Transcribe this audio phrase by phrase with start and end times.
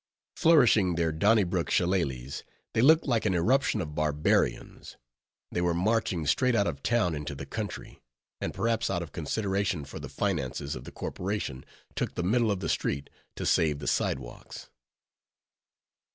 [0.35, 2.41] Flourishing their Donnybrook shillelahs,
[2.73, 4.97] they looked like an irruption of barbarians.
[5.51, 8.01] They were marching straight out of town into the country;
[8.39, 12.61] and perhaps out of consideration for the finances of the corporation, took the middle of
[12.61, 14.71] the street, to save the side walks.